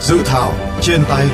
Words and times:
Dự 0.00 0.22
thảo 0.24 0.52
trên 0.80 1.00
tay. 1.08 1.26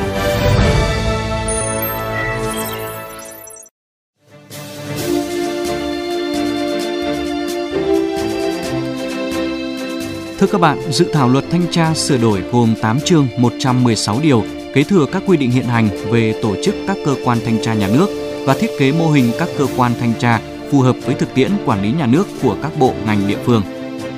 Thưa 10.38 10.46
các 10.46 10.60
bạn, 10.60 10.92
dự 10.92 11.06
thảo 11.12 11.28
luật 11.28 11.44
thanh 11.50 11.66
tra 11.70 11.94
sửa 11.94 12.18
đổi 12.18 12.42
gồm 12.52 12.74
8 12.82 13.00
chương 13.00 13.28
116 13.38 14.20
điều, 14.22 14.44
kế 14.74 14.82
thừa 14.82 15.06
các 15.12 15.22
quy 15.26 15.36
định 15.36 15.50
hiện 15.50 15.64
hành 15.64 15.88
về 16.10 16.34
tổ 16.42 16.56
chức 16.62 16.74
các 16.86 16.96
cơ 17.04 17.16
quan 17.24 17.38
thanh 17.44 17.62
tra 17.62 17.74
nhà 17.74 17.88
nước 17.88 18.08
và 18.46 18.54
thiết 18.54 18.70
kế 18.78 18.92
mô 18.92 19.10
hình 19.10 19.32
các 19.38 19.48
cơ 19.58 19.66
quan 19.76 19.92
thanh 20.00 20.12
tra 20.18 20.40
phù 20.72 20.80
hợp 20.80 20.96
với 21.04 21.14
thực 21.14 21.34
tiễn 21.34 21.50
quản 21.66 21.82
lý 21.82 21.92
nhà 21.92 22.06
nước 22.06 22.28
của 22.42 22.56
các 22.62 22.72
bộ 22.78 22.94
ngành 23.06 23.28
địa 23.28 23.38
phương. 23.44 23.62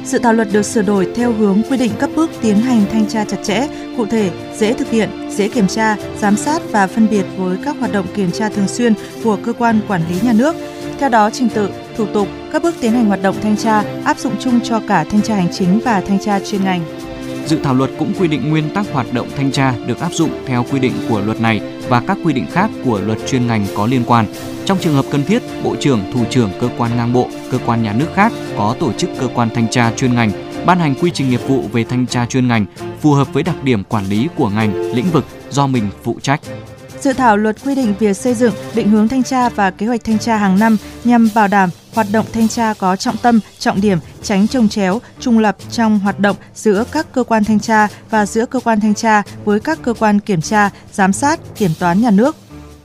Dự 0.04 0.18
thảo 0.18 0.32
luật 0.32 0.48
được 0.52 0.62
sửa 0.62 0.82
đổi 0.82 1.08
theo 1.14 1.32
hướng 1.32 1.62
quy 1.70 1.76
định 1.76 1.92
các 1.98 2.10
bước 2.16 2.30
tiến 2.42 2.56
hành 2.56 2.84
thanh 2.92 3.06
tra 3.06 3.24
chặt 3.24 3.36
chẽ, 3.42 3.66
cụ 3.96 4.06
thể, 4.06 4.30
dễ 4.56 4.72
thực 4.72 4.90
hiện, 4.90 5.10
dễ 5.30 5.48
kiểm 5.48 5.66
tra, 5.66 5.96
giám 6.20 6.36
sát 6.36 6.62
và 6.70 6.86
phân 6.86 7.08
biệt 7.10 7.24
với 7.36 7.58
các 7.64 7.76
hoạt 7.78 7.92
động 7.92 8.06
kiểm 8.14 8.30
tra 8.30 8.48
thường 8.48 8.68
xuyên 8.68 8.94
của 9.24 9.38
cơ 9.44 9.52
quan 9.52 9.80
quản 9.88 10.02
lý 10.08 10.14
nhà 10.22 10.32
nước. 10.32 10.56
Theo 10.98 11.08
đó, 11.08 11.30
trình 11.30 11.48
tự, 11.48 11.70
thủ 11.96 12.06
tục, 12.06 12.28
các 12.52 12.62
bước 12.62 12.74
tiến 12.80 12.92
hành 12.92 13.06
hoạt 13.06 13.22
động 13.22 13.36
thanh 13.42 13.56
tra 13.56 13.84
áp 14.04 14.18
dụng 14.18 14.32
chung 14.40 14.60
cho 14.64 14.80
cả 14.88 15.04
thanh 15.04 15.22
tra 15.22 15.34
hành 15.34 15.52
chính 15.52 15.80
và 15.84 16.00
thanh 16.00 16.18
tra 16.18 16.40
chuyên 16.40 16.64
ngành. 16.64 16.80
Dự 17.46 17.58
thảo 17.62 17.74
luật 17.74 17.90
cũng 17.98 18.12
quy 18.18 18.28
định 18.28 18.50
nguyên 18.50 18.70
tắc 18.74 18.86
hoạt 18.92 19.06
động 19.12 19.28
thanh 19.36 19.52
tra 19.52 19.74
được 19.86 20.00
áp 20.00 20.12
dụng 20.12 20.30
theo 20.46 20.64
quy 20.72 20.78
định 20.78 20.92
của 21.08 21.20
luật 21.20 21.40
này 21.40 21.60
và 21.88 22.00
các 22.00 22.18
quy 22.24 22.32
định 22.32 22.46
khác 22.52 22.70
của 22.84 23.00
luật 23.00 23.18
chuyên 23.26 23.46
ngành 23.46 23.66
có 23.76 23.86
liên 23.86 24.02
quan. 24.06 24.26
Trong 24.64 24.78
trường 24.80 24.94
hợp 24.94 25.04
cần 25.10 25.24
thiết, 25.24 25.42
Bộ 25.64 25.76
trưởng, 25.80 26.00
Thủ 26.12 26.24
trưởng 26.30 26.50
cơ 26.60 26.68
quan 26.78 26.96
ngang 26.96 27.12
bộ, 27.12 27.28
cơ 27.50 27.58
quan 27.66 27.82
nhà 27.82 27.92
nước 27.92 28.08
khác 28.14 28.32
có 28.56 28.76
tổ 28.80 28.92
chức 28.92 29.10
cơ 29.20 29.28
quan 29.34 29.48
thanh 29.54 29.68
tra 29.70 29.92
chuyên 29.96 30.14
ngành, 30.14 30.30
ban 30.66 30.78
hành 30.78 30.94
quy 30.94 31.10
trình 31.10 31.30
nghiệp 31.30 31.40
vụ 31.48 31.62
về 31.72 31.84
thanh 31.84 32.06
tra 32.06 32.26
chuyên 32.26 32.48
ngành 32.48 32.66
phù 33.00 33.12
hợp 33.12 33.32
với 33.32 33.42
đặc 33.42 33.64
điểm 33.64 33.84
quản 33.84 34.06
lý 34.06 34.28
của 34.36 34.48
ngành, 34.48 34.94
lĩnh 34.94 35.10
vực 35.10 35.24
do 35.50 35.66
mình 35.66 35.90
phụ 36.02 36.18
trách. 36.22 36.40
Dự 37.00 37.12
thảo 37.12 37.36
luật 37.36 37.56
quy 37.64 37.74
định 37.74 37.94
việc 37.98 38.16
xây 38.16 38.34
dựng, 38.34 38.54
định 38.74 38.88
hướng 38.88 39.08
thanh 39.08 39.22
tra 39.22 39.48
và 39.48 39.70
kế 39.70 39.86
hoạch 39.86 40.04
thanh 40.04 40.18
tra 40.18 40.36
hàng 40.36 40.58
năm 40.58 40.76
nhằm 41.04 41.28
bảo 41.34 41.48
đảm 41.48 41.70
hoạt 41.94 42.06
động 42.12 42.26
thanh 42.32 42.48
tra 42.48 42.74
có 42.74 42.96
trọng 42.96 43.16
tâm, 43.16 43.40
trọng 43.58 43.80
điểm, 43.80 43.98
tránh 44.22 44.48
trồng 44.48 44.68
chéo, 44.68 45.00
trung 45.20 45.38
lập 45.38 45.56
trong 45.70 45.98
hoạt 45.98 46.20
động 46.20 46.36
giữa 46.54 46.84
các 46.92 47.12
cơ 47.12 47.24
quan 47.24 47.44
thanh 47.44 47.60
tra 47.60 47.88
và 48.10 48.26
giữa 48.26 48.46
cơ 48.46 48.60
quan 48.60 48.80
thanh 48.80 48.94
tra 48.94 49.22
với 49.44 49.60
các 49.60 49.78
cơ 49.82 49.94
quan 49.94 50.20
kiểm 50.20 50.40
tra, 50.40 50.70
giám 50.92 51.12
sát, 51.12 51.40
kiểm 51.56 51.70
toán 51.78 52.00
nhà 52.00 52.10
nước. 52.10 52.36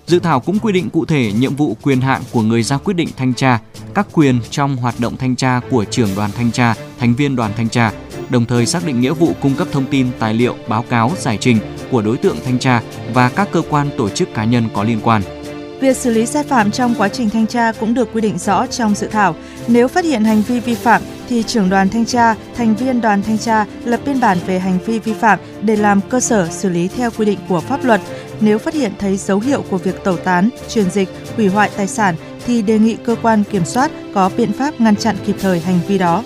Dự 0.07 0.19
thảo 0.19 0.39
cũng 0.39 0.59
quy 0.59 0.73
định 0.73 0.89
cụ 0.89 1.05
thể 1.05 1.31
nhiệm 1.31 1.55
vụ 1.55 1.77
quyền 1.81 2.01
hạn 2.01 2.21
của 2.31 2.41
người 2.41 2.63
ra 2.63 2.77
quyết 2.77 2.93
định 2.93 3.09
thanh 3.17 3.33
tra, 3.33 3.59
các 3.93 4.07
quyền 4.13 4.39
trong 4.49 4.77
hoạt 4.77 4.95
động 4.99 5.17
thanh 5.17 5.35
tra 5.35 5.61
của 5.69 5.85
trưởng 5.85 6.09
đoàn 6.15 6.31
thanh 6.31 6.51
tra, 6.51 6.75
thành 6.99 7.15
viên 7.15 7.35
đoàn 7.35 7.51
thanh 7.57 7.69
tra, 7.69 7.91
đồng 8.29 8.45
thời 8.45 8.65
xác 8.65 8.85
định 8.85 9.01
nghĩa 9.01 9.13
vụ 9.13 9.33
cung 9.41 9.55
cấp 9.55 9.67
thông 9.71 9.85
tin, 9.85 10.07
tài 10.19 10.33
liệu, 10.33 10.55
báo 10.67 10.85
cáo, 10.89 11.11
giải 11.19 11.37
trình 11.41 11.59
của 11.91 12.01
đối 12.01 12.17
tượng 12.17 12.37
thanh 12.45 12.59
tra 12.59 12.81
và 13.13 13.29
các 13.29 13.49
cơ 13.51 13.61
quan 13.69 13.89
tổ 13.97 14.09
chức 14.09 14.33
cá 14.33 14.43
nhân 14.43 14.69
có 14.73 14.83
liên 14.83 14.99
quan. 15.03 15.21
Việc 15.81 15.97
xử 15.97 16.11
lý 16.11 16.25
sai 16.25 16.43
phạm 16.43 16.71
trong 16.71 16.95
quá 16.97 17.09
trình 17.09 17.29
thanh 17.29 17.47
tra 17.47 17.71
cũng 17.71 17.93
được 17.93 18.09
quy 18.13 18.21
định 18.21 18.37
rõ 18.37 18.67
trong 18.67 18.95
dự 18.95 19.07
thảo. 19.07 19.35
Nếu 19.67 19.87
phát 19.87 20.05
hiện 20.05 20.23
hành 20.23 20.41
vi 20.41 20.59
vi 20.59 20.75
phạm 20.75 21.01
thì 21.29 21.43
trưởng 21.43 21.69
đoàn 21.69 21.89
thanh 21.89 22.05
tra, 22.05 22.35
thành 22.55 22.75
viên 22.75 23.01
đoàn 23.01 23.23
thanh 23.23 23.37
tra 23.37 23.65
lập 23.85 23.99
biên 24.05 24.19
bản 24.19 24.37
về 24.45 24.59
hành 24.59 24.79
vi 24.85 24.99
vi 24.99 25.13
phạm 25.13 25.39
để 25.61 25.75
làm 25.75 26.01
cơ 26.09 26.19
sở 26.19 26.47
xử 26.51 26.69
lý 26.69 26.87
theo 26.87 27.11
quy 27.17 27.25
định 27.25 27.39
của 27.47 27.59
pháp 27.59 27.85
luật. 27.85 28.01
Nếu 28.41 28.57
phát 28.57 28.73
hiện 28.73 28.91
thấy 28.99 29.17
dấu 29.17 29.39
hiệu 29.39 29.63
của 29.69 29.77
việc 29.77 30.03
tẩu 30.03 30.17
tán, 30.17 30.49
truyền 30.69 30.89
dịch, 30.91 31.09
hủy 31.35 31.47
hoại 31.47 31.69
tài 31.77 31.87
sản 31.87 32.15
thì 32.45 32.61
đề 32.61 32.79
nghị 32.79 32.95
cơ 33.05 33.15
quan 33.21 33.43
kiểm 33.51 33.65
soát 33.65 33.91
có 34.13 34.29
biện 34.37 34.51
pháp 34.51 34.81
ngăn 34.81 34.95
chặn 34.95 35.15
kịp 35.25 35.35
thời 35.41 35.59
hành 35.59 35.79
vi 35.87 35.97
đó. 35.97 36.23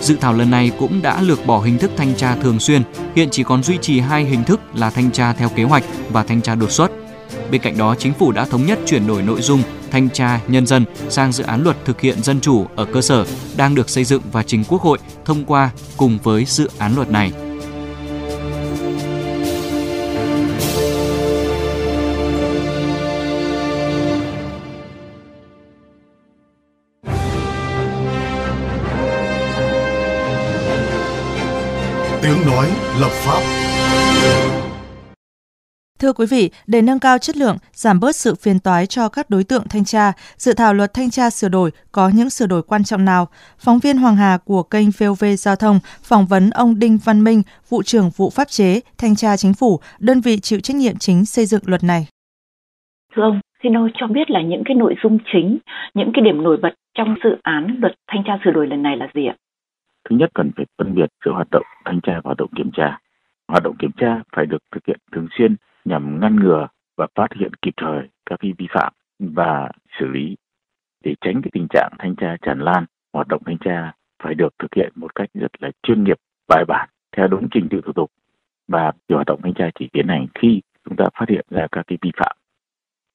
Dự 0.00 0.16
thảo 0.20 0.32
lần 0.32 0.50
này 0.50 0.70
cũng 0.78 1.02
đã 1.02 1.20
lược 1.20 1.46
bỏ 1.46 1.60
hình 1.60 1.78
thức 1.78 1.90
thanh 1.96 2.14
tra 2.14 2.36
thường 2.42 2.60
xuyên, 2.60 2.82
hiện 3.16 3.28
chỉ 3.30 3.42
còn 3.42 3.62
duy 3.62 3.78
trì 3.80 4.00
hai 4.00 4.24
hình 4.24 4.44
thức 4.44 4.60
là 4.74 4.90
thanh 4.90 5.10
tra 5.10 5.32
theo 5.32 5.48
kế 5.48 5.62
hoạch 5.62 5.84
và 6.10 6.22
thanh 6.22 6.42
tra 6.42 6.54
đột 6.54 6.70
xuất. 6.70 6.90
Bên 7.50 7.60
cạnh 7.60 7.78
đó, 7.78 7.94
chính 7.98 8.12
phủ 8.12 8.32
đã 8.32 8.44
thống 8.44 8.66
nhất 8.66 8.78
chuyển 8.86 9.06
đổi 9.06 9.22
nội 9.22 9.42
dung 9.42 9.62
thanh 9.90 10.08
tra 10.10 10.40
nhân 10.48 10.66
dân 10.66 10.84
sang 11.08 11.32
dự 11.32 11.44
án 11.44 11.62
luật 11.64 11.76
thực 11.84 12.00
hiện 12.00 12.22
dân 12.22 12.40
chủ 12.40 12.66
ở 12.76 12.84
cơ 12.84 13.02
sở 13.02 13.24
đang 13.56 13.74
được 13.74 13.90
xây 13.90 14.04
dựng 14.04 14.22
và 14.32 14.42
trình 14.42 14.64
Quốc 14.68 14.82
hội 14.82 14.98
thông 15.24 15.44
qua 15.44 15.70
cùng 15.96 16.18
với 16.22 16.44
dự 16.44 16.68
án 16.78 16.94
luật 16.96 17.10
này. 17.10 17.32
Tiếng 32.22 32.46
nói 32.46 32.68
lập 33.00 33.10
pháp 33.10 33.59
Thưa 36.00 36.12
quý 36.12 36.26
vị, 36.30 36.50
để 36.66 36.82
nâng 36.82 36.98
cao 36.98 37.18
chất 37.18 37.36
lượng, 37.36 37.56
giảm 37.72 38.00
bớt 38.00 38.16
sự 38.16 38.34
phiền 38.34 38.58
toái 38.64 38.86
cho 38.86 39.08
các 39.08 39.30
đối 39.30 39.44
tượng 39.44 39.62
thanh 39.70 39.84
tra, 39.84 40.12
dự 40.36 40.52
thảo 40.56 40.74
luật 40.74 40.90
thanh 40.94 41.10
tra 41.10 41.30
sửa 41.30 41.48
đổi 41.48 41.70
có 41.92 42.10
những 42.14 42.30
sửa 42.30 42.46
đổi 42.46 42.62
quan 42.62 42.84
trọng 42.84 43.04
nào? 43.04 43.28
Phóng 43.58 43.78
viên 43.78 43.96
Hoàng 43.96 44.16
Hà 44.16 44.38
của 44.44 44.62
kênh 44.62 44.88
VOV 44.98 45.24
Giao 45.38 45.56
thông 45.56 45.78
phỏng 46.08 46.26
vấn 46.26 46.50
ông 46.50 46.78
Đinh 46.78 46.98
Văn 47.04 47.24
Minh, 47.24 47.42
vụ 47.68 47.82
trưởng 47.82 48.10
vụ 48.16 48.30
pháp 48.30 48.48
chế, 48.48 48.80
thanh 48.98 49.16
tra 49.16 49.36
chính 49.36 49.54
phủ, 49.54 49.80
đơn 49.98 50.20
vị 50.20 50.38
chịu 50.40 50.60
trách 50.60 50.76
nhiệm 50.76 50.96
chính 50.98 51.24
xây 51.24 51.46
dựng 51.46 51.62
luật 51.66 51.84
này. 51.84 52.06
Thưa 53.16 53.22
ông, 53.22 53.40
xin 53.62 53.76
ông 53.76 53.88
cho 53.94 54.06
biết 54.06 54.30
là 54.30 54.42
những 54.42 54.62
cái 54.64 54.74
nội 54.74 54.94
dung 55.02 55.18
chính, 55.32 55.58
những 55.94 56.10
cái 56.14 56.24
điểm 56.24 56.42
nổi 56.42 56.56
bật 56.62 56.74
trong 56.98 57.14
dự 57.24 57.30
án 57.42 57.76
luật 57.80 57.92
thanh 58.10 58.22
tra 58.26 58.38
sửa 58.44 58.50
đổi 58.50 58.66
lần 58.66 58.82
này 58.82 58.96
là 58.96 59.08
gì 59.14 59.26
ạ? 59.26 59.36
Thứ 60.08 60.16
nhất 60.16 60.30
cần 60.34 60.50
phải 60.56 60.66
phân 60.78 60.94
biệt 60.94 61.08
giữa 61.24 61.32
hoạt 61.32 61.50
động 61.50 61.66
thanh 61.84 62.00
tra 62.02 62.12
và 62.14 62.20
hoạt 62.24 62.38
động 62.38 62.50
kiểm 62.56 62.70
tra. 62.76 62.98
Hoạt 63.48 63.62
động 63.62 63.76
kiểm 63.78 63.90
tra 63.96 64.22
phải 64.36 64.46
được 64.46 64.62
thực 64.74 64.86
hiện 64.86 64.98
thường 65.12 65.28
xuyên 65.38 65.56
nhằm 65.84 66.20
ngăn 66.20 66.36
ngừa 66.36 66.68
và 66.96 67.06
phát 67.14 67.28
hiện 67.40 67.54
kịp 67.62 67.74
thời 67.76 68.08
các 68.26 68.40
vi 68.42 68.66
phạm 68.70 68.92
và 69.18 69.70
xử 69.98 70.06
lý 70.06 70.36
để 71.04 71.14
tránh 71.20 71.42
cái 71.42 71.50
tình 71.52 71.66
trạng 71.70 71.92
thanh 71.98 72.16
tra 72.16 72.36
tràn 72.42 72.60
lan, 72.60 72.84
hoạt 73.12 73.28
động 73.28 73.42
thanh 73.46 73.58
tra 73.58 73.92
phải 74.22 74.34
được 74.34 74.54
thực 74.58 74.74
hiện 74.76 74.92
một 74.94 75.14
cách 75.14 75.28
rất 75.34 75.50
là 75.58 75.70
chuyên 75.82 76.04
nghiệp, 76.04 76.16
bài 76.48 76.64
bản, 76.68 76.88
theo 77.16 77.26
đúng 77.28 77.48
trình 77.50 77.68
tự 77.70 77.80
thủ 77.84 77.92
tục 77.92 78.10
và 78.68 78.92
hoạt 79.08 79.26
động 79.26 79.40
thanh 79.42 79.54
tra 79.54 79.70
chỉ 79.78 79.88
tiến 79.92 80.08
hành 80.08 80.26
khi 80.34 80.60
chúng 80.84 80.96
ta 80.96 81.04
phát 81.18 81.28
hiện 81.28 81.46
ra 81.50 81.66
các 81.72 81.86
cái 81.86 81.98
vi 82.02 82.10
phạm. 82.16 82.36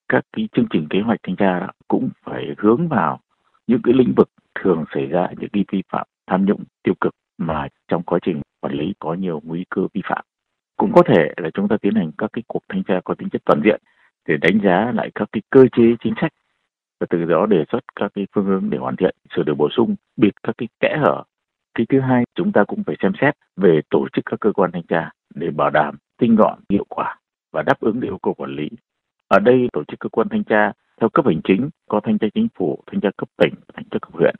Các 0.09 0.25
cái 0.33 0.49
chương 0.51 0.67
trình 0.69 0.87
kế 0.89 0.99
hoạch 1.01 1.19
thanh 1.23 1.35
tra 1.35 1.59
đó 1.59 1.67
cũng 1.87 2.09
phải 2.23 2.45
hướng 2.57 2.87
vào 2.87 3.19
những 3.67 3.81
cái 3.83 3.93
lĩnh 3.93 4.13
vực 4.17 4.29
thường 4.59 4.85
xảy 4.93 5.05
ra 5.05 5.27
những 5.37 5.49
cái 5.49 5.65
vi 5.71 5.83
phạm 5.89 6.07
tham 6.27 6.45
nhũng 6.45 6.63
tiêu 6.83 6.93
cực 7.01 7.15
mà 7.37 7.67
trong 7.87 8.03
quá 8.03 8.19
trình 8.21 8.41
quản 8.61 8.73
lý 8.73 8.93
có 8.99 9.13
nhiều 9.13 9.41
nguy 9.43 9.65
cơ 9.69 9.81
vi 9.93 10.01
phạm 10.09 10.25
cũng 10.77 10.91
có 10.93 11.03
thể 11.05 11.33
là 11.37 11.49
chúng 11.53 11.67
ta 11.67 11.77
tiến 11.81 11.95
hành 11.95 12.11
các 12.17 12.29
cái 12.33 12.43
cuộc 12.47 12.63
thanh 12.69 12.83
tra 12.83 12.99
có 13.03 13.15
tính 13.15 13.29
chất 13.29 13.41
toàn 13.45 13.61
diện 13.63 13.81
để 14.27 14.37
đánh 14.37 14.59
giá 14.63 14.91
lại 14.95 15.11
các 15.15 15.29
cái 15.31 15.41
cơ 15.49 15.65
chế 15.77 15.83
chính 16.03 16.13
sách 16.21 16.33
và 16.99 17.07
từ 17.09 17.25
đó 17.25 17.45
đề 17.45 17.65
xuất 17.71 17.79
các 17.95 18.11
cái 18.15 18.27
phương 18.35 18.45
hướng 18.45 18.69
để 18.69 18.77
hoàn 18.77 18.95
thiện, 18.95 19.15
sửa 19.35 19.43
đổi 19.43 19.55
bổ 19.55 19.69
sung 19.69 19.95
bịt 20.17 20.33
các 20.43 20.55
cái 20.57 20.67
kẽ 20.79 20.97
hở. 21.01 21.23
Cái 21.75 21.85
thứ 21.89 21.99
hai, 21.99 22.23
chúng 22.35 22.51
ta 22.51 22.63
cũng 22.63 22.83
phải 22.83 22.95
xem 23.01 23.11
xét 23.21 23.35
về 23.55 23.81
tổ 23.89 24.07
chức 24.13 24.25
các 24.25 24.39
cơ 24.39 24.51
quan 24.51 24.71
thanh 24.71 24.83
tra 24.83 25.09
để 25.35 25.51
bảo 25.51 25.69
đảm 25.69 25.97
tinh 26.17 26.35
gọn, 26.35 26.59
hiệu 26.69 26.85
quả 26.89 27.19
và 27.51 27.63
đáp 27.63 27.79
ứng 27.79 28.01
yêu 28.01 28.17
cầu 28.23 28.33
quản 28.33 28.55
lý. 28.55 28.69
Ở 29.27 29.39
đây, 29.39 29.67
tổ 29.73 29.83
chức 29.83 29.99
cơ 29.99 30.09
quan 30.09 30.29
thanh 30.29 30.43
tra 30.43 30.71
theo 31.01 31.09
cấp 31.09 31.25
hành 31.25 31.41
chính, 31.43 31.69
có 31.89 31.99
thanh 32.03 32.17
tra 32.17 32.27
chính 32.33 32.47
phủ, 32.55 32.83
thanh 32.87 33.01
tra 33.01 33.09
cấp 33.17 33.29
tỉnh, 33.37 33.53
thanh 33.73 33.85
tra 33.91 33.97
cấp 34.01 34.13
huyện, 34.13 34.35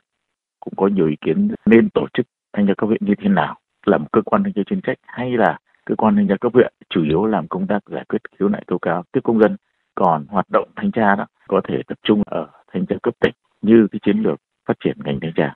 cũng 0.60 0.74
có 0.76 0.88
nhiều 0.88 1.08
ý 1.08 1.16
kiến 1.20 1.48
nên 1.66 1.90
tổ 1.90 2.06
chức 2.14 2.26
thanh 2.52 2.66
tra 2.66 2.74
cấp 2.78 2.88
huyện 2.88 3.04
như 3.04 3.14
thế 3.18 3.28
nào 3.28 3.58
là 3.86 3.98
một 3.98 4.06
cơ 4.12 4.22
quan 4.22 4.42
thanh 4.42 4.52
tra 4.52 4.62
chuyên 4.66 4.80
trách 4.80 4.98
hay 5.02 5.30
là 5.30 5.58
cơ 5.86 5.94
quan 5.96 6.16
thanh 6.16 6.28
tra 6.28 6.34
cấp 6.40 6.54
huyện 6.54 6.72
chủ 6.90 7.02
yếu 7.04 7.26
làm 7.26 7.48
công 7.48 7.66
tác 7.66 7.78
giải 7.90 8.04
quyết 8.08 8.22
khiếu 8.38 8.48
nại 8.48 8.64
tố 8.66 8.78
cáo 8.78 9.02
tiếp 9.12 9.20
công 9.24 9.40
dân, 9.40 9.56
còn 9.94 10.26
hoạt 10.26 10.46
động 10.52 10.68
thanh 10.76 10.90
tra 10.92 11.16
đó 11.16 11.26
có 11.48 11.60
thể 11.68 11.82
tập 11.86 11.98
trung 12.02 12.22
ở 12.26 12.46
thanh 12.72 12.86
tra 12.86 12.96
cấp 13.02 13.14
tỉnh 13.20 13.34
như 13.62 13.86
cái 13.92 14.00
chiến 14.02 14.18
lược 14.18 14.40
phát 14.68 14.74
triển 14.84 14.98
ngành 15.04 15.20
thanh 15.20 15.32
tra. 15.36 15.54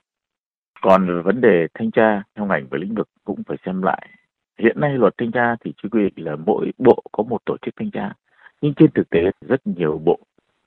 Còn 0.81 1.23
vấn 1.23 1.41
đề 1.41 1.67
thanh 1.73 1.91
tra 1.91 2.23
trong 2.35 2.47
ngành 2.47 2.67
và 2.69 2.77
lĩnh 2.77 2.95
vực 2.95 3.09
cũng 3.23 3.43
phải 3.47 3.57
xem 3.65 3.81
lại. 3.81 4.07
Hiện 4.59 4.79
nay 4.79 4.97
luật 4.97 5.13
thanh 5.17 5.31
tra 5.31 5.55
thì 5.61 5.73
chỉ 5.83 5.89
quy 5.89 6.01
định 6.03 6.25
là 6.25 6.35
mỗi 6.35 6.71
bộ 6.77 7.03
có 7.11 7.23
một 7.23 7.37
tổ 7.45 7.57
chức 7.61 7.75
thanh 7.75 7.91
tra, 7.91 8.13
nhưng 8.61 8.73
trên 8.73 8.91
thực 8.91 9.09
tế 9.09 9.19
rất 9.41 9.67
nhiều 9.67 10.01
bộ 10.05 10.19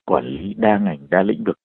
quản 0.05 0.25
lý 0.25 0.53
đa 0.53 0.77
ngành, 0.77 0.97
đa 1.09 1.23
lĩnh 1.23 1.43
vực. 1.43 1.59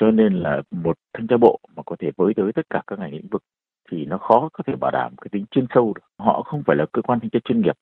Cho 0.00 0.10
nên 0.10 0.34
là 0.34 0.62
một 0.70 0.98
thanh 1.12 1.26
tra 1.26 1.36
bộ 1.36 1.60
mà 1.76 1.82
có 1.86 1.96
thể 1.98 2.10
với 2.16 2.34
tới 2.34 2.52
tất 2.52 2.66
cả 2.70 2.82
các 2.86 2.98
ngành 2.98 3.12
lĩnh 3.12 3.28
vực 3.30 3.42
thì 3.90 4.04
nó 4.04 4.18
khó 4.18 4.48
có 4.52 4.64
thể 4.66 4.76
bảo 4.76 4.90
đảm 4.90 5.14
cái 5.20 5.28
tính 5.32 5.44
chuyên 5.50 5.66
sâu 5.74 5.92
được. 5.94 6.02
Họ 6.18 6.42
không 6.42 6.62
phải 6.66 6.76
là 6.76 6.86
cơ 6.92 7.02
quan 7.02 7.20
thanh 7.20 7.30
tra 7.30 7.38
chuyên 7.44 7.60
nghiệp. 7.60 7.76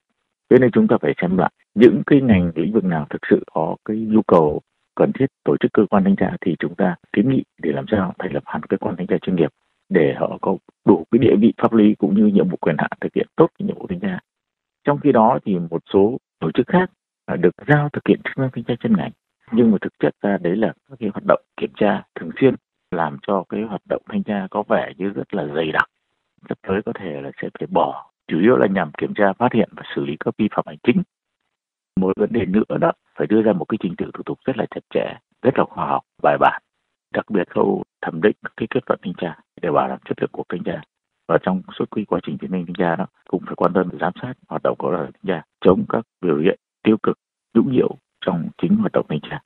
Thế 0.51 0.59
nên 0.61 0.71
chúng 0.71 0.89
ta 0.89 0.97
phải 1.03 1.15
xem 1.21 1.37
lại 1.37 1.53
những 1.75 2.03
cái 2.07 2.21
ngành, 2.21 2.53
lĩnh 2.55 2.73
vực 2.73 2.85
nào 2.85 3.07
thực 3.11 3.23
sự 3.31 3.43
có 3.53 3.77
cái 3.85 3.97
nhu 3.97 4.23
cầu 4.23 4.61
cần 4.95 5.13
thiết 5.13 5.27
tổ 5.45 5.57
chức 5.61 5.73
cơ 5.73 5.87
quan 5.91 6.05
thanh 6.05 6.17
tra 6.17 6.37
thì 6.41 6.57
chúng 6.59 6.75
ta 6.75 6.97
kiến 7.13 7.31
nghị 7.31 7.45
để 7.63 7.73
làm 7.73 7.85
sao 7.91 8.15
thành 8.19 8.33
lập 8.33 8.43
hẳn 8.47 8.63
cơ 8.63 8.77
quan 8.77 8.97
thanh 8.97 9.07
tra 9.07 9.17
chuyên 9.23 9.37
nghiệp 9.37 9.51
để 9.89 10.15
họ 10.19 10.39
có 10.41 10.57
đủ 10.85 11.05
cái 11.11 11.19
địa 11.19 11.37
vị 11.41 11.53
pháp 11.63 11.73
lý 11.73 11.95
cũng 11.95 12.15
như 12.15 12.27
nhiệm 12.27 12.49
vụ 12.49 12.57
quyền 12.61 12.77
hạn 12.79 12.91
thực 13.01 13.15
hiện 13.15 13.27
tốt 13.37 13.51
cái 13.59 13.67
nhiệm 13.67 13.79
vụ 13.79 13.87
thanh 13.89 14.01
tra. 14.01 14.19
Trong 14.85 14.99
khi 14.99 15.13
đó 15.13 15.39
thì 15.45 15.59
một 15.71 15.83
số 15.93 16.19
tổ 16.41 16.51
chức 16.55 16.67
khác 16.67 16.91
được 17.39 17.55
giao 17.69 17.89
thực 17.93 18.09
hiện 18.09 18.21
chức 18.25 18.39
năng 18.39 18.51
thanh 18.53 18.65
tra 18.65 18.75
chuyên 18.81 18.97
ngành, 18.97 19.11
nhưng 19.53 19.71
mà 19.71 19.79
thực 19.81 19.93
chất 19.99 20.15
ra 20.23 20.39
đấy 20.41 20.57
là 20.57 20.73
các 20.91 20.97
cái 21.01 21.11
hoạt 21.15 21.25
động 21.27 21.41
kiểm 21.57 21.71
tra 21.77 22.03
thường 22.15 22.31
xuyên 22.41 22.55
làm 22.91 23.17
cho 23.27 23.45
cái 23.49 23.63
hoạt 23.63 23.83
động 23.89 24.03
thanh 24.09 24.23
tra 24.23 24.47
có 24.51 24.63
vẻ 24.69 24.93
như 24.97 25.09
rất 25.09 25.35
là 25.35 25.47
dày 25.55 25.73
đặc. 25.73 25.91
Sắp 26.49 26.59
tới 26.63 26.81
có 26.87 26.93
thể 27.01 27.21
là 27.21 27.31
sẽ 27.43 27.49
phải 27.59 27.67
bỏ, 27.71 28.11
chủ 28.29 28.41
yếu 28.41 28.57
là 28.57 28.67
nhằm 28.67 28.91
kiểm 28.99 29.15
tra, 29.15 29.33
phát 29.33 29.53
hiện 29.53 29.69
và 29.77 29.83
xử 29.95 30.05
lý 30.05 30.17
các 30.21 30.35
vi 30.39 30.49
phạm 30.51 30.65
hành 30.67 30.79
chính. 30.83 31.03
Một 32.01 32.13
vấn 32.17 32.33
đề 32.33 32.47
nữa 32.47 32.79
đó, 32.81 32.93
phải 33.19 33.27
đưa 33.27 33.43
ra 33.43 33.53
một 33.53 33.65
cái 33.69 33.79
trình 33.81 33.95
tự 33.99 34.11
thủ 34.15 34.23
tục 34.23 34.39
rất 34.45 34.57
là 34.57 34.67
chặt 34.71 34.81
chẽ, 34.95 35.19
rất 35.43 35.59
là 35.59 35.65
khoa 35.65 35.87
học, 35.87 36.03
bài 36.23 36.37
bản. 36.41 36.63
Đặc 37.15 37.31
biệt 37.31 37.51
khâu 37.51 37.83
thẩm 38.03 38.21
định 38.23 38.37
cái 38.57 38.67
kết 38.71 38.81
luận 38.87 39.01
thanh 39.03 39.15
tra 39.17 39.37
để 39.63 39.71
bảo 39.71 39.89
đảm 39.89 39.99
chất 40.05 40.21
lượng 40.21 40.31
của 40.33 40.45
thanh 40.49 40.65
tra 40.65 40.81
và 41.29 41.39
trong 41.43 41.63
suốt 41.79 41.91
quy 41.91 42.05
quá 42.05 42.21
trình 42.23 42.39
tiến 42.39 42.53
hành 42.53 42.67
thanh 42.67 42.75
tra 42.75 42.97
đó 42.97 43.07
cũng 43.29 43.43
phải 43.47 43.55
quan 43.57 43.73
tâm 43.73 43.89
giám 44.01 44.13
sát 44.23 44.35
hoạt 44.49 44.63
động 44.63 44.77
của 44.79 44.97
thanh 44.97 45.27
tra 45.27 45.43
chống 45.61 45.85
các 45.89 46.07
biểu 46.21 46.39
hiện 46.39 46.59
tiêu 46.83 46.97
cực 47.03 47.19
nhũng 47.55 47.73
nhiễu 47.73 47.89
trong 48.21 48.49
chính 48.63 48.77
hoạt 48.77 48.93
động 48.93 49.07
thanh 49.09 49.21
tra 49.31 49.41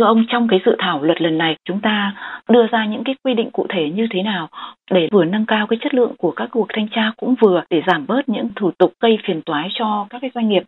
Thưa 0.00 0.06
ông, 0.06 0.24
trong 0.28 0.48
cái 0.48 0.60
dự 0.66 0.76
thảo 0.78 1.02
luật 1.02 1.22
lần 1.22 1.38
này 1.38 1.56
chúng 1.64 1.80
ta 1.80 2.14
đưa 2.48 2.66
ra 2.66 2.86
những 2.86 3.04
cái 3.04 3.14
quy 3.24 3.34
định 3.34 3.50
cụ 3.50 3.66
thể 3.68 3.90
như 3.90 4.06
thế 4.10 4.22
nào 4.22 4.48
để 4.90 5.08
vừa 5.12 5.24
nâng 5.24 5.46
cao 5.46 5.66
cái 5.66 5.78
chất 5.82 5.94
lượng 5.94 6.14
của 6.18 6.32
các 6.36 6.48
cuộc 6.52 6.66
thanh 6.68 6.88
tra 6.88 7.12
cũng 7.16 7.34
vừa 7.40 7.62
để 7.70 7.82
giảm 7.86 8.06
bớt 8.06 8.28
những 8.28 8.48
thủ 8.56 8.70
tục 8.78 8.92
gây 9.00 9.18
phiền 9.26 9.42
toái 9.46 9.68
cho 9.72 10.06
các 10.10 10.18
cái 10.22 10.30
doanh 10.34 10.48
nghiệp. 10.48 10.62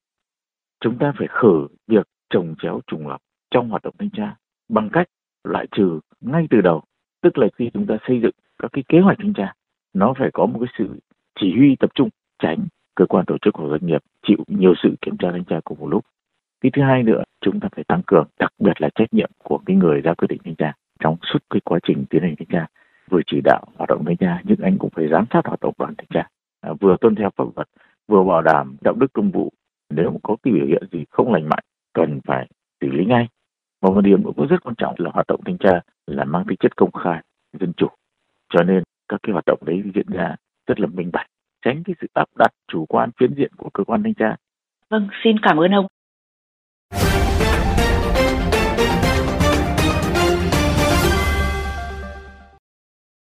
Chúng 0.81 0.99
ta 0.99 1.13
phải 1.19 1.29
khử 1.31 1.67
việc 1.89 2.07
trồng 2.31 2.55
chéo 2.63 2.81
trùng 2.87 3.09
lập 3.09 3.17
trong 3.51 3.69
hoạt 3.69 3.83
động 3.83 3.95
thanh 3.99 4.11
tra 4.11 4.35
bằng 4.69 4.89
cách 4.93 5.07
loại 5.45 5.67
trừ 5.77 6.01
ngay 6.21 6.47
từ 6.51 6.61
đầu, 6.61 6.83
tức 7.23 7.39
là 7.39 7.47
khi 7.57 7.71
chúng 7.75 7.87
ta 7.87 7.97
xây 8.09 8.21
dựng 8.23 8.35
các 8.63 8.73
cái 8.73 8.85
kế 8.89 9.01
hoạch 9.01 9.19
thanh 9.19 9.33
tra, 9.33 9.53
nó 9.95 10.15
phải 10.19 10.31
có 10.33 10.47
một 10.47 10.59
cái 10.61 10.75
sự 10.79 11.01
chỉ 11.41 11.53
huy 11.57 11.77
tập 11.77 11.91
trung, 11.95 12.09
tránh 12.43 12.59
cơ 12.95 13.07
quan 13.07 13.25
tổ 13.27 13.39
chức 13.43 13.55
của 13.55 13.69
doanh 13.71 13.87
nghiệp 13.87 14.03
chịu 14.27 14.39
nhiều 14.47 14.75
sự 14.83 14.95
kiểm 15.01 15.17
tra 15.17 15.29
thanh 15.33 15.45
tra 15.45 15.61
cùng 15.65 15.79
một 15.81 15.89
lúc 15.89 16.05
cái 16.63 16.71
thứ 16.75 16.83
hai 16.83 17.03
nữa 17.03 17.23
chúng 17.41 17.61
ta 17.61 17.69
phải 17.77 17.85
tăng 17.85 18.03
cường 18.07 18.27
đặc 18.39 18.53
biệt 18.59 18.81
là 18.81 18.89
trách 18.95 19.15
nhiệm 19.15 19.31
của 19.39 19.59
cái 19.67 19.77
người 19.77 20.01
ra 20.01 20.15
quyết 20.15 20.29
định 20.29 20.41
thanh 20.45 20.57
tra. 20.57 20.73
Trong 21.01 21.17
suốt 21.23 21.39
cái 21.51 21.61
quá 21.65 21.79
trình 21.83 22.05
tiến 22.11 22.23
hành 22.23 22.35
thanh 22.39 22.49
tra 22.49 22.67
vừa 23.11 23.21
chỉ 23.27 23.41
đạo 23.45 23.65
hoạt 23.77 23.89
động 23.89 24.05
thanh 24.07 24.17
tra 24.17 24.41
nhưng 24.45 24.61
anh 24.63 24.79
cũng 24.79 24.91
phải 24.91 25.09
giám 25.09 25.25
sát 25.33 25.47
hoạt 25.47 25.61
động 25.61 25.75
đoàn 25.79 25.95
thanh 25.99 26.07
tra. 26.15 26.29
À, 26.61 26.73
vừa 26.81 26.97
tuân 27.01 27.15
theo 27.15 27.31
pháp 27.37 27.45
luật 27.57 27.69
vừa 28.09 28.25
bảo 28.25 28.43
đảm 28.43 28.77
đạo 28.81 28.95
đức 28.95 29.13
công 29.13 29.31
vụ. 29.31 29.53
Nếu 29.91 30.21
có 30.23 30.37
cái 30.43 30.55
biểu 30.55 30.67
hiện 30.67 30.83
gì 30.93 31.05
không 31.11 31.33
lành 31.33 31.49
mạnh 31.49 31.65
cần 31.93 32.21
phải 32.25 32.49
xử 32.81 32.89
lý 32.91 33.05
ngay. 33.05 33.29
Và 33.81 33.91
một 33.91 34.01
điểm 34.01 34.23
cũng 34.23 34.47
rất 34.49 34.63
quan 34.63 34.75
trọng 34.75 34.95
là 34.99 35.11
hoạt 35.15 35.27
động 35.27 35.41
thanh 35.45 35.59
tra 35.59 35.81
là 36.07 36.25
mang 36.25 36.45
tính 36.49 36.57
chất 36.61 36.77
công 36.77 36.93
khai 36.93 37.23
dân 37.61 37.73
chủ. 37.77 37.87
Cho 38.49 38.63
nên 38.63 38.83
các 39.09 39.21
cái 39.23 39.33
hoạt 39.33 39.45
động 39.47 39.59
đấy 39.67 39.83
diễn 39.95 40.07
ra 40.09 40.37
rất 40.67 40.81
là 40.81 40.87
minh 40.87 41.11
bạch 41.13 41.27
tránh 41.65 41.83
cái 41.85 41.95
sự 42.01 42.07
áp 42.15 42.29
đặt 42.39 42.51
chủ 42.69 42.87
quan 42.87 43.11
phiến 43.21 43.35
diện 43.35 43.53
của 43.57 43.71
cơ 43.75 43.85
quan 43.85 44.03
thanh 44.03 44.15
tra. 44.15 44.37
Vâng 44.91 45.09
xin 45.25 45.37
cảm 45.43 45.57
ơn 45.61 45.71
ông. 45.71 45.87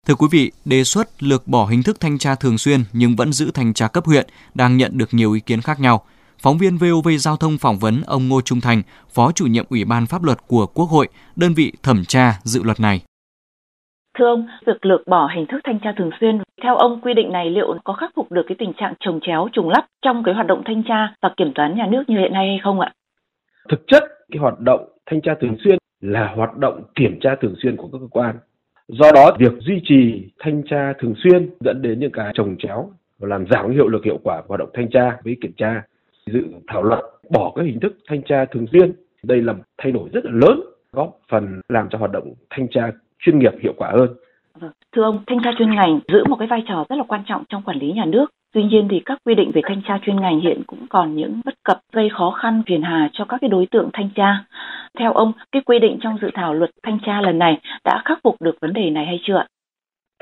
Thưa 0.06 0.14
quý 0.14 0.26
vị, 0.30 0.52
đề 0.64 0.84
xuất 0.84 1.22
lược 1.22 1.46
bỏ 1.46 1.66
hình 1.66 1.82
thức 1.82 2.00
thanh 2.00 2.18
tra 2.18 2.34
thường 2.34 2.58
xuyên 2.58 2.80
nhưng 2.92 3.16
vẫn 3.16 3.32
giữ 3.32 3.50
thanh 3.54 3.74
tra 3.74 3.88
cấp 3.88 4.04
huyện 4.06 4.26
đang 4.54 4.76
nhận 4.76 4.98
được 4.98 5.08
nhiều 5.12 5.32
ý 5.32 5.40
kiến 5.40 5.60
khác 5.60 5.80
nhau. 5.80 6.02
Phóng 6.42 6.58
viên 6.58 6.76
VOV 6.76 7.08
Giao 7.18 7.36
thông 7.36 7.58
phỏng 7.58 7.78
vấn 7.78 8.02
ông 8.06 8.28
Ngô 8.28 8.40
Trung 8.40 8.60
Thành, 8.60 8.82
Phó 9.14 9.32
chủ 9.32 9.46
nhiệm 9.46 9.64
Ủy 9.70 9.84
ban 9.84 10.06
Pháp 10.06 10.22
luật 10.22 10.38
của 10.46 10.66
Quốc 10.66 10.86
hội, 10.86 11.08
đơn 11.36 11.54
vị 11.54 11.72
thẩm 11.82 12.04
tra 12.04 12.32
dự 12.42 12.62
luật 12.62 12.80
này. 12.80 13.00
Thưa 14.18 14.26
ông, 14.26 14.46
việc 14.66 14.86
lược 14.86 15.00
bỏ 15.06 15.30
hình 15.34 15.46
thức 15.46 15.60
thanh 15.64 15.78
tra 15.78 15.92
thường 15.98 16.10
xuyên, 16.20 16.38
theo 16.62 16.76
ông 16.76 17.00
quy 17.00 17.14
định 17.14 17.32
này 17.32 17.50
liệu 17.50 17.78
có 17.84 17.92
khắc 17.92 18.10
phục 18.16 18.32
được 18.32 18.42
cái 18.48 18.56
tình 18.58 18.72
trạng 18.76 18.94
trồng 19.00 19.20
chéo 19.22 19.48
trùng 19.52 19.68
lắp 19.68 19.86
trong 20.04 20.22
cái 20.24 20.34
hoạt 20.34 20.46
động 20.46 20.62
thanh 20.66 20.82
tra 20.88 21.14
và 21.22 21.34
kiểm 21.36 21.52
toán 21.54 21.76
nhà 21.76 21.86
nước 21.90 22.02
như 22.06 22.18
hiện 22.18 22.32
nay 22.32 22.46
hay 22.48 22.60
không 22.62 22.80
ạ? 22.80 22.92
Thực 23.68 23.86
chất, 23.86 24.04
cái 24.32 24.38
hoạt 24.38 24.60
động 24.60 24.88
thanh 25.06 25.20
tra 25.20 25.34
thường 25.40 25.56
xuyên 25.64 25.78
là 26.00 26.32
hoạt 26.36 26.56
động 26.56 26.82
kiểm 26.94 27.18
tra 27.20 27.36
thường 27.40 27.54
xuyên 27.62 27.76
của 27.76 27.88
các 27.92 27.98
cơ 28.00 28.06
quan. 28.10 28.36
Do 28.88 29.12
đó 29.14 29.36
việc 29.38 29.52
duy 29.60 29.80
trì 29.84 30.30
thanh 30.38 30.62
tra 30.70 30.92
thường 30.98 31.14
xuyên 31.22 31.50
dẫn 31.60 31.82
đến 31.82 32.00
những 32.00 32.12
cái 32.12 32.32
trồng 32.34 32.56
chéo 32.58 32.90
và 33.18 33.28
làm 33.28 33.46
giảm 33.50 33.70
hiệu 33.70 33.88
lực 33.88 34.04
hiệu 34.04 34.18
quả 34.24 34.40
của 34.40 34.48
hoạt 34.48 34.60
động 34.60 34.70
thanh 34.74 34.90
tra 34.90 35.16
với 35.24 35.36
kiểm 35.42 35.52
tra. 35.56 35.82
Dự 36.26 36.42
thảo 36.68 36.82
luật 36.82 37.00
bỏ 37.30 37.52
các 37.56 37.62
hình 37.62 37.80
thức 37.80 37.98
thanh 38.08 38.22
tra 38.22 38.44
thường 38.44 38.66
xuyên. 38.72 38.92
Đây 39.22 39.42
là 39.42 39.52
một 39.52 39.62
thay 39.78 39.92
đổi 39.92 40.08
rất 40.12 40.24
là 40.24 40.30
lớn 40.34 40.60
góp 40.92 41.18
phần 41.30 41.60
làm 41.68 41.88
cho 41.90 41.98
hoạt 41.98 42.12
động 42.12 42.34
thanh 42.50 42.68
tra 42.68 42.90
chuyên 43.18 43.38
nghiệp 43.38 43.52
hiệu 43.62 43.72
quả 43.76 43.90
hơn. 43.92 44.08
Vâng, 44.60 44.70
thưa 44.96 45.02
ông, 45.02 45.24
thanh 45.26 45.38
tra 45.44 45.50
chuyên 45.58 45.74
ngành 45.74 46.00
giữ 46.08 46.24
một 46.28 46.36
cái 46.38 46.48
vai 46.48 46.62
trò 46.68 46.84
rất 46.88 46.96
là 46.96 47.04
quan 47.08 47.22
trọng 47.26 47.44
trong 47.48 47.62
quản 47.62 47.78
lý 47.78 47.92
nhà 47.92 48.04
nước. 48.04 48.26
Tuy 48.56 48.64
nhiên 48.64 48.88
thì 48.90 49.02
các 49.04 49.18
quy 49.24 49.34
định 49.34 49.50
về 49.54 49.62
thanh 49.64 49.82
tra 49.88 49.98
chuyên 50.02 50.20
ngành 50.20 50.40
hiện 50.40 50.62
cũng 50.66 50.86
còn 50.90 51.16
những 51.16 51.40
bất 51.44 51.54
cập 51.64 51.80
gây 51.92 52.08
khó 52.18 52.30
khăn 52.30 52.62
phiền 52.66 52.82
hà 52.82 53.10
cho 53.12 53.24
các 53.24 53.38
cái 53.40 53.50
đối 53.50 53.66
tượng 53.70 53.90
thanh 53.92 54.10
tra. 54.14 54.44
Theo 54.98 55.12
ông, 55.12 55.32
cái 55.52 55.62
quy 55.66 55.78
định 55.78 55.98
trong 56.02 56.18
dự 56.22 56.28
thảo 56.34 56.54
luật 56.54 56.70
thanh 56.82 56.98
tra 57.06 57.20
lần 57.20 57.38
này 57.38 57.60
đã 57.84 58.02
khắc 58.04 58.18
phục 58.24 58.42
được 58.42 58.56
vấn 58.60 58.72
đề 58.72 58.90
này 58.90 59.06
hay 59.06 59.20
chưa? 59.22 59.46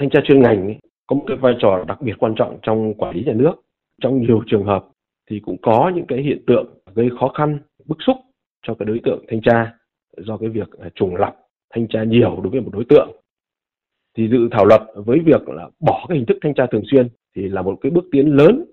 Thanh 0.00 0.10
tra 0.10 0.20
chuyên 0.24 0.42
ngành 0.42 0.74
có 1.06 1.16
một 1.16 1.24
cái 1.26 1.36
vai 1.36 1.54
trò 1.58 1.84
đặc 1.88 2.02
biệt 2.02 2.12
quan 2.18 2.34
trọng 2.36 2.58
trong 2.62 2.94
quản 2.94 3.16
lý 3.16 3.24
nhà 3.24 3.32
nước. 3.32 3.52
Trong 4.02 4.20
nhiều 4.20 4.42
trường 4.46 4.64
hợp 4.64 4.84
thì 5.30 5.40
cũng 5.44 5.56
có 5.62 5.92
những 5.94 6.06
cái 6.06 6.22
hiện 6.22 6.38
tượng 6.46 6.66
gây 6.94 7.10
khó 7.20 7.28
khăn, 7.28 7.58
bức 7.86 7.98
xúc 8.06 8.16
cho 8.66 8.74
cái 8.74 8.86
đối 8.86 9.00
tượng 9.04 9.24
thanh 9.28 9.40
tra 9.40 9.72
do 10.16 10.36
cái 10.36 10.48
việc 10.48 10.68
trùng 10.94 11.16
lập 11.16 11.34
thanh 11.74 11.88
tra 11.88 12.04
nhiều 12.04 12.40
đối 12.42 12.50
với 12.50 12.60
một 12.60 12.70
đối 12.72 12.84
tượng 12.88 13.10
thì 14.16 14.28
dự 14.28 14.48
thảo 14.50 14.64
luật 14.64 14.82
với 14.94 15.18
việc 15.20 15.48
là 15.48 15.68
bỏ 15.80 16.06
cái 16.08 16.18
hình 16.18 16.26
thức 16.26 16.38
thanh 16.42 16.54
tra 16.54 16.66
thường 16.66 16.84
xuyên 16.90 17.08
thì 17.36 17.48
là 17.48 17.62
một 17.62 17.78
cái 17.80 17.90
bước 17.90 18.04
tiến 18.12 18.36
lớn 18.36 18.64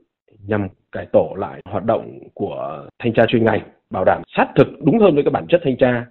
nhằm 0.48 0.68
cải 0.92 1.06
tổ 1.06 1.36
lại 1.38 1.62
hoạt 1.66 1.86
động 1.86 2.19
của 2.34 2.88
thanh 3.00 3.13
tra 3.13 3.25
chuyên 3.28 3.46
ngành 3.46 3.62
bảo 3.90 4.06
đảm 4.06 4.22
sát 4.36 4.48
thực 4.56 4.68
đúng 4.84 5.00
hơn 5.00 5.16
với 5.16 5.24
cái 5.24 5.31
bản 5.31 5.46
chất 5.50 5.62
thanh 5.63 5.78
tra 5.78 6.06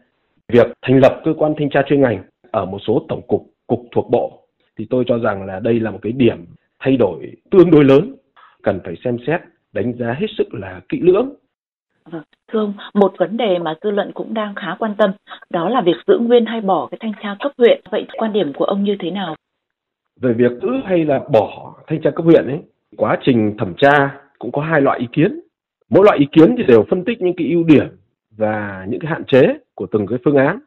việc 0.48 0.66
thành 0.82 0.98
lập 0.98 1.20
cơ 1.24 1.34
quan 1.38 1.54
thanh 1.58 1.70
tra 1.70 1.82
chuyên 1.86 2.00
ngành 2.00 2.22
ở 2.50 2.64
một 2.64 2.78
số 2.86 3.06
tổng 3.08 3.22
cục 3.28 3.46
cục 3.66 3.80
thuộc 3.92 4.10
bộ 4.10 4.46
thì 4.78 4.86
tôi 4.90 5.04
cho 5.06 5.18
rằng 5.18 5.46
là 5.46 5.60
đây 5.60 5.80
là 5.80 5.90
một 5.90 5.98
cái 6.02 6.12
điểm 6.12 6.44
thay 6.78 6.96
đổi 6.96 7.32
tương 7.50 7.70
đối 7.70 7.84
lớn 7.84 8.16
cần 8.62 8.80
phải 8.84 8.94
xem 9.04 9.16
xét 9.26 9.40
đánh 9.72 9.92
giá 9.98 10.12
hết 10.12 10.26
sức 10.38 10.54
là 10.54 10.80
kỹ 10.88 11.00
lưỡng 11.00 11.34
Vâng, 12.04 12.22
thưa 12.52 12.58
ông, 12.58 12.74
một 12.94 13.14
vấn 13.18 13.36
đề 13.36 13.58
mà 13.58 13.74
dư 13.82 13.90
luận 13.90 14.10
cũng 14.14 14.34
đang 14.34 14.54
khá 14.54 14.76
quan 14.78 14.94
tâm, 14.98 15.10
đó 15.50 15.68
là 15.68 15.80
việc 15.80 15.96
giữ 16.06 16.18
nguyên 16.18 16.46
hay 16.46 16.60
bỏ 16.60 16.88
cái 16.90 16.98
thanh 17.00 17.12
tra 17.22 17.36
cấp 17.40 17.52
huyện. 17.58 17.80
Vậy 17.90 18.06
quan 18.18 18.32
điểm 18.32 18.52
của 18.52 18.64
ông 18.64 18.84
như 18.84 18.96
thế 19.00 19.10
nào? 19.10 19.36
Về 20.20 20.32
việc 20.32 20.52
giữ 20.62 20.68
hay 20.84 21.04
là 21.04 21.20
bỏ 21.32 21.74
thanh 21.86 22.00
tra 22.02 22.10
cấp 22.10 22.24
huyện 22.24 22.46
ấy, 22.46 22.60
quá 22.96 23.18
trình 23.24 23.54
thẩm 23.58 23.74
tra 23.78 24.20
cũng 24.38 24.52
có 24.52 24.62
hai 24.62 24.80
loại 24.80 24.98
ý 24.98 25.06
kiến. 25.12 25.40
Mỗi 25.90 26.04
loại 26.04 26.18
ý 26.18 26.26
kiến 26.32 26.54
thì 26.58 26.64
đều 26.68 26.84
phân 26.90 27.04
tích 27.04 27.22
những 27.22 27.36
cái 27.36 27.46
ưu 27.46 27.64
điểm 27.64 27.86
và 28.36 28.86
những 28.88 29.00
cái 29.00 29.10
hạn 29.10 29.24
chế 29.24 29.42
của 29.74 29.86
từng 29.92 30.06
cái 30.06 30.18
phương 30.24 30.36
án. 30.36 30.58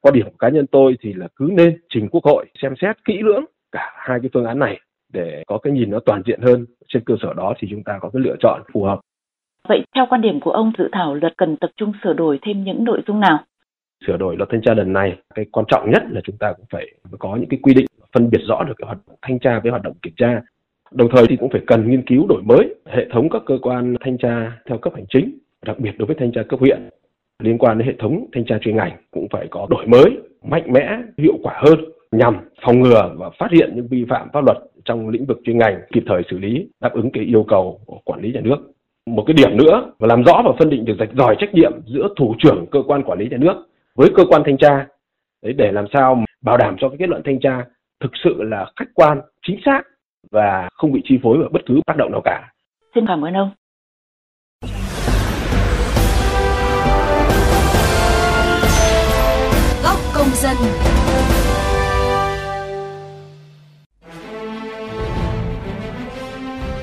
Quan 0.00 0.14
điểm 0.14 0.24
của 0.24 0.36
cá 0.38 0.48
nhân 0.48 0.66
tôi 0.66 0.96
thì 1.00 1.12
là 1.12 1.28
cứ 1.36 1.50
nên 1.52 1.78
trình 1.88 2.08
Quốc 2.08 2.24
hội 2.24 2.46
xem 2.62 2.74
xét 2.80 2.96
kỹ 3.04 3.18
lưỡng 3.22 3.44
cả 3.72 3.92
hai 3.94 4.18
cái 4.22 4.30
phương 4.34 4.44
án 4.44 4.58
này 4.58 4.80
để 5.12 5.42
có 5.46 5.58
cái 5.58 5.72
nhìn 5.72 5.90
nó 5.90 5.98
toàn 6.06 6.22
diện 6.26 6.40
hơn. 6.40 6.66
Trên 6.88 7.02
cơ 7.06 7.14
sở 7.22 7.34
đó 7.34 7.54
thì 7.58 7.68
chúng 7.70 7.82
ta 7.84 7.98
có 8.00 8.10
cái 8.12 8.22
lựa 8.22 8.36
chọn 8.40 8.62
phù 8.72 8.84
hợp. 8.84 9.00
Vậy 9.68 9.84
theo 9.94 10.06
quan 10.08 10.20
điểm 10.20 10.40
của 10.40 10.50
ông, 10.50 10.72
dự 10.78 10.88
thảo 10.92 11.14
luật 11.14 11.32
cần 11.36 11.56
tập 11.56 11.70
trung 11.76 11.92
sửa 12.04 12.12
đổi 12.12 12.38
thêm 12.42 12.64
những 12.64 12.84
nội 12.84 13.02
dung 13.06 13.20
nào? 13.20 13.38
Sửa 14.06 14.16
đổi 14.16 14.36
luật 14.36 14.48
thanh 14.52 14.62
tra 14.62 14.74
lần 14.74 14.92
này, 14.92 15.16
cái 15.34 15.46
quan 15.52 15.66
trọng 15.68 15.90
nhất 15.90 16.02
là 16.10 16.20
chúng 16.24 16.36
ta 16.36 16.52
cũng 16.56 16.66
phải 16.70 16.86
có 17.18 17.36
những 17.36 17.48
cái 17.48 17.60
quy 17.62 17.74
định 17.74 17.86
phân 18.12 18.30
biệt 18.30 18.40
rõ 18.48 18.64
được 18.64 18.74
cái 18.78 18.86
hoạt 18.86 18.98
động 19.06 19.16
thanh 19.22 19.38
tra 19.38 19.60
với 19.60 19.70
hoạt 19.70 19.82
động 19.82 19.94
kiểm 20.02 20.12
tra. 20.16 20.40
Đồng 20.92 21.08
thời 21.16 21.26
thì 21.28 21.36
cũng 21.36 21.50
phải 21.50 21.60
cần 21.66 21.90
nghiên 21.90 22.06
cứu 22.06 22.26
đổi 22.28 22.42
mới 22.42 22.74
hệ 22.86 23.06
thống 23.12 23.30
các 23.30 23.42
cơ 23.46 23.58
quan 23.62 23.94
thanh 24.00 24.18
tra 24.18 24.52
theo 24.66 24.78
cấp 24.78 24.92
hành 24.96 25.04
chính, 25.08 25.38
đặc 25.64 25.78
biệt 25.78 25.98
đối 25.98 26.06
với 26.06 26.16
thanh 26.18 26.32
tra 26.32 26.42
cấp 26.48 26.60
huyện. 26.60 26.88
Liên 27.42 27.58
quan 27.58 27.78
đến 27.78 27.88
hệ 27.88 27.94
thống 27.98 28.26
thanh 28.32 28.44
tra 28.44 28.58
chuyên 28.60 28.76
ngành 28.76 28.92
cũng 29.10 29.26
phải 29.32 29.46
có 29.50 29.66
đổi 29.70 29.86
mới 29.86 30.18
mạnh 30.42 30.72
mẽ, 30.72 30.98
hiệu 31.18 31.34
quả 31.42 31.62
hơn 31.66 31.80
nhằm 32.12 32.36
phòng 32.66 32.80
ngừa 32.80 33.14
và 33.16 33.30
phát 33.38 33.48
hiện 33.52 33.72
những 33.74 33.88
vi 33.88 34.04
phạm 34.10 34.28
pháp 34.32 34.44
luật 34.44 34.56
trong 34.84 35.08
lĩnh 35.08 35.26
vực 35.26 35.40
chuyên 35.44 35.58
ngành, 35.58 35.80
kịp 35.92 36.02
thời 36.06 36.22
xử 36.30 36.38
lý, 36.38 36.68
đáp 36.80 36.92
ứng 36.92 37.10
cái 37.12 37.24
yêu 37.24 37.44
cầu 37.48 37.80
của 37.86 37.98
quản 38.04 38.20
lý 38.20 38.32
nhà 38.32 38.40
nước 38.40 38.72
một 39.06 39.24
cái 39.26 39.34
điểm 39.34 39.56
nữa 39.56 39.92
và 39.98 40.06
làm 40.06 40.22
rõ 40.22 40.42
và 40.44 40.52
phân 40.58 40.70
định 40.70 40.84
được 40.84 40.96
rạch 40.98 41.08
ròi 41.18 41.36
trách 41.38 41.54
nhiệm 41.54 41.72
giữa 41.86 42.08
thủ 42.16 42.34
trưởng 42.38 42.66
cơ 42.70 42.82
quan 42.86 43.02
quản 43.02 43.18
lý 43.18 43.28
nhà 43.28 43.36
nước 43.36 43.54
với 43.94 44.08
cơ 44.16 44.24
quan 44.28 44.42
thanh 44.44 44.58
tra 44.58 44.86
để 45.42 45.72
làm 45.72 45.84
sao 45.92 46.24
bảo 46.42 46.56
đảm 46.56 46.76
cho 46.80 46.88
cái 46.88 46.96
kết 46.98 47.08
luận 47.08 47.22
thanh 47.24 47.40
tra 47.40 47.64
thực 48.02 48.12
sự 48.24 48.42
là 48.42 48.66
khách 48.76 48.88
quan 48.94 49.20
chính 49.46 49.60
xác 49.64 49.82
và 50.30 50.68
không 50.72 50.92
bị 50.92 51.00
chi 51.04 51.18
phối 51.22 51.38
bởi 51.38 51.48
bất 51.52 51.60
cứ 51.66 51.80
tác 51.86 51.96
động 51.96 52.12
nào 52.12 52.20
cả. 52.24 52.52
Xin 52.94 53.04
cảm 53.06 53.24
ơn 53.24 53.34
ông. 53.34 53.50
Góc 59.84 59.98
công 60.14 60.28
dân. 60.42 60.56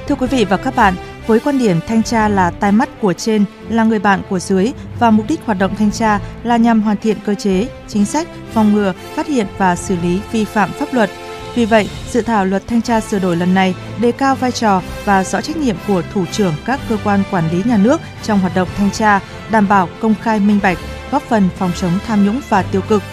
Thưa 0.07 0.15
quý 0.19 0.27
vị 0.31 0.45
và 0.49 0.57
các 0.63 0.73
bạn, 0.77 0.93
với 1.29 1.39
quan 1.39 1.57
điểm 1.57 1.79
thanh 1.87 2.03
tra 2.03 2.27
là 2.27 2.51
tai 2.51 2.71
mắt 2.71 2.89
của 3.01 3.13
trên, 3.13 3.45
là 3.69 3.83
người 3.83 3.99
bạn 3.99 4.21
của 4.29 4.39
dưới 4.39 4.71
và 4.99 5.11
mục 5.11 5.25
đích 5.29 5.39
hoạt 5.45 5.59
động 5.59 5.75
thanh 5.75 5.91
tra 5.91 6.19
là 6.43 6.57
nhằm 6.57 6.81
hoàn 6.81 6.97
thiện 6.97 7.17
cơ 7.25 7.35
chế, 7.35 7.67
chính 7.87 8.05
sách, 8.05 8.27
phòng 8.53 8.73
ngừa, 8.73 8.93
phát 9.15 9.27
hiện 9.27 9.47
và 9.57 9.75
xử 9.75 9.95
lý 10.03 10.19
vi 10.31 10.45
phạm 10.45 10.71
pháp 10.71 10.93
luật. 10.93 11.09
Vì 11.55 11.65
vậy, 11.65 11.89
dự 12.11 12.21
thảo 12.21 12.45
luật 12.45 12.67
thanh 12.67 12.81
tra 12.81 12.99
sửa 12.99 13.19
đổi 13.19 13.35
lần 13.35 13.53
này 13.53 13.75
đề 14.01 14.11
cao 14.11 14.35
vai 14.35 14.51
trò 14.51 14.81
và 15.05 15.23
rõ 15.23 15.41
trách 15.41 15.57
nhiệm 15.57 15.75
của 15.87 16.03
thủ 16.13 16.25
trưởng 16.31 16.53
các 16.65 16.79
cơ 16.89 16.97
quan 17.03 17.23
quản 17.31 17.51
lý 17.51 17.63
nhà 17.65 17.77
nước 17.77 18.01
trong 18.23 18.39
hoạt 18.39 18.55
động 18.55 18.67
thanh 18.77 18.91
tra, 18.91 19.19
đảm 19.51 19.67
bảo 19.67 19.89
công 19.99 20.15
khai 20.21 20.39
minh 20.39 20.59
bạch, 20.63 20.77
góp 21.11 21.23
phần 21.23 21.49
phòng 21.57 21.71
chống 21.81 21.91
tham 22.07 22.25
nhũng 22.25 22.41
và 22.49 22.61
tiêu 22.61 22.81
cực. 22.89 23.03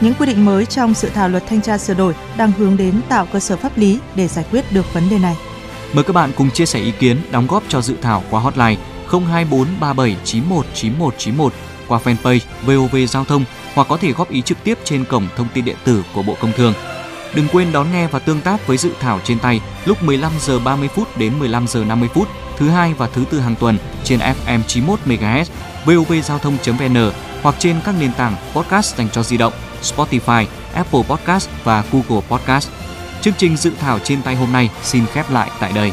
những 0.00 0.14
quy 0.14 0.26
định 0.26 0.44
mới 0.44 0.66
trong 0.66 0.94
dự 0.94 1.08
thảo 1.08 1.28
luật 1.28 1.42
thanh 1.46 1.62
tra 1.62 1.78
sửa 1.78 1.94
đổi 1.94 2.14
đang 2.36 2.52
hướng 2.52 2.76
đến 2.76 3.00
tạo 3.08 3.26
cơ 3.32 3.40
sở 3.40 3.56
pháp 3.56 3.78
lý 3.78 3.98
để 4.14 4.28
giải 4.28 4.44
quyết 4.50 4.72
được 4.72 4.94
vấn 4.94 5.10
đề 5.10 5.18
này. 5.18 5.36
Mời 5.92 6.04
các 6.04 6.12
bạn 6.12 6.32
cùng 6.36 6.50
chia 6.50 6.66
sẻ 6.66 6.80
ý 6.80 6.90
kiến, 6.90 7.16
đóng 7.30 7.46
góp 7.46 7.62
cho 7.68 7.80
dự 7.80 7.94
thảo 8.02 8.22
qua 8.30 8.40
hotline 8.40 8.76
024 9.10 9.66
3791 9.80 10.66
9191 10.74 11.52
qua 11.88 12.00
fanpage 12.04 12.40
VOV 12.66 12.96
Giao 13.08 13.24
thông 13.24 13.44
hoặc 13.74 13.86
có 13.88 13.96
thể 13.96 14.12
góp 14.12 14.30
ý 14.30 14.42
trực 14.42 14.64
tiếp 14.64 14.78
trên 14.84 15.04
cổng 15.04 15.28
thông 15.36 15.48
tin 15.54 15.64
điện 15.64 15.76
tử 15.84 16.04
của 16.14 16.22
Bộ 16.22 16.36
Công 16.40 16.52
Thương. 16.52 16.74
Đừng 17.34 17.48
quên 17.52 17.72
đón 17.72 17.92
nghe 17.92 18.06
và 18.06 18.18
tương 18.18 18.40
tác 18.40 18.66
với 18.66 18.76
dự 18.76 18.90
thảo 19.00 19.20
trên 19.24 19.38
tay 19.38 19.60
lúc 19.84 20.02
15 20.02 20.32
giờ 20.40 20.58
30 20.58 20.88
phút 20.88 21.16
đến 21.16 21.38
15 21.38 21.66
giờ 21.66 21.84
50 21.84 22.08
phút 22.14 22.28
thứ 22.56 22.68
hai 22.68 22.94
và 22.94 23.06
thứ 23.06 23.24
tư 23.30 23.40
hàng 23.40 23.54
tuần 23.60 23.78
trên 24.04 24.18
FM 24.18 24.60
91 24.66 25.00
MHz, 25.06 25.44
vovgiao 25.84 26.38
thông.vn 26.38 27.12
hoặc 27.42 27.54
trên 27.58 27.76
các 27.84 27.94
nền 28.00 28.12
tảng 28.12 28.36
podcast 28.54 28.96
dành 28.96 29.08
cho 29.12 29.22
di 29.22 29.36
động, 29.36 29.52
Spotify, 29.82 30.46
Apple 30.74 31.02
Podcast 31.08 31.48
và 31.64 31.84
Google 31.92 32.26
Podcast. 32.28 32.68
Chương 33.22 33.34
trình 33.38 33.56
dự 33.56 33.72
thảo 33.80 33.98
trên 33.98 34.22
tay 34.22 34.34
hôm 34.34 34.52
nay 34.52 34.70
xin 34.82 35.06
khép 35.06 35.30
lại 35.30 35.50
tại 35.60 35.72
đây. 35.72 35.92